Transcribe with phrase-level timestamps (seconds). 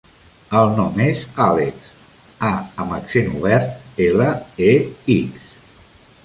[0.59, 1.91] El nom és Àlex:
[2.47, 2.49] a
[2.85, 3.77] amb accent obert,
[4.07, 4.33] ela,
[4.71, 4.73] e,
[5.19, 5.55] ics.